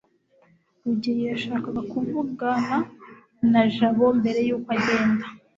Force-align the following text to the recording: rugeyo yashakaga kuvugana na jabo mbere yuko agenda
rugeyo 0.83 1.23
yashakaga 1.31 1.81
kuvugana 1.91 2.75
na 3.51 3.61
jabo 3.73 4.05
mbere 4.19 4.39
yuko 4.47 4.67
agenda 4.77 5.25